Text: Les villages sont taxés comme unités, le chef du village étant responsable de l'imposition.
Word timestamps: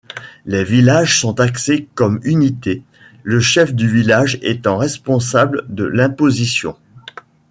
Les 0.47 0.63
villages 0.63 1.19
sont 1.19 1.35
taxés 1.35 1.87
comme 1.93 2.19
unités, 2.23 2.81
le 3.21 3.39
chef 3.39 3.71
du 3.71 3.87
village 3.87 4.39
étant 4.41 4.77
responsable 4.77 5.63
de 5.69 5.83
l'imposition. 5.83 6.75